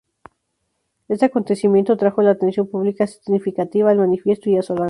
[1.09, 4.79] Este acontecimiento trajo la atención pública significativa al Manifiesto y a Solanas.